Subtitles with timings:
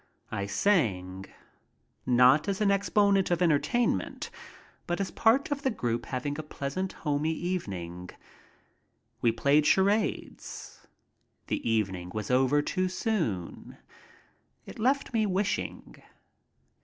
[0.31, 1.27] I sang.
[2.07, 4.31] Not as an exponent of entertainment,
[4.87, 8.09] but as part of the group having a pleasant, homey evening.
[9.21, 10.87] We played charades.
[11.45, 13.77] The evening was over too soon.
[14.65, 16.01] It left me wishing.